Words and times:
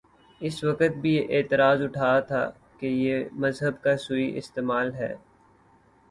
اس 0.41 0.63
وقت 0.63 0.95
بھی 1.01 1.09
یہ 1.15 1.27
اعتراض 1.29 1.81
اٹھا 1.81 2.19
تھاکہ 2.19 2.85
یہ 2.85 3.23
مذہب 3.33 3.81
کا 3.83 3.95
سوئ 3.97 4.25
استعمال 4.37 4.93
ہے۔ 4.93 5.13